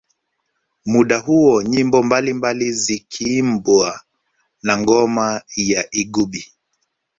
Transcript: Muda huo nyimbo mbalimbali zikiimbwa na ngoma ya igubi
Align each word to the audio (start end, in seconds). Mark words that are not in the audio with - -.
Muda 0.85 1.17
huo 1.19 1.63
nyimbo 1.63 2.03
mbalimbali 2.03 2.71
zikiimbwa 2.83 4.01
na 4.63 4.73
ngoma 4.81 5.27
ya 5.57 5.81
igubi 6.01 6.43